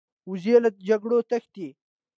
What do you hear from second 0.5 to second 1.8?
له جګړو تښتي